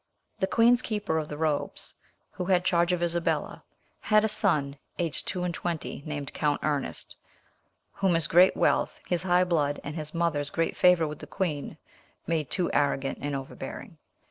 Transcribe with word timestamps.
The 0.39 0.47
queen's 0.47 0.81
keeper 0.81 1.19
of 1.19 1.27
the 1.27 1.37
robes, 1.37 1.93
who 2.31 2.45
had 2.45 2.65
charge 2.65 2.91
of 2.91 3.03
Isabella, 3.03 3.63
had 3.99 4.23
a 4.23 4.27
son 4.27 4.77
aged 4.97 5.27
two 5.27 5.43
and 5.43 5.53
twenty, 5.53 6.01
named 6.07 6.33
Count 6.33 6.59
Ernest, 6.63 7.15
whom 7.93 8.15
his 8.15 8.25
great 8.27 8.57
wealth, 8.57 8.99
his 9.05 9.21
high 9.21 9.43
blood, 9.43 9.79
and 9.83 9.95
his 9.95 10.11
mother's 10.11 10.49
great 10.49 10.75
favour 10.75 11.07
with 11.07 11.19
the 11.19 11.27
queen, 11.27 11.77
made 12.25 12.49
too 12.49 12.71
arrogant 12.73 13.19
and 13.21 13.35
overbearing. 13.35 13.99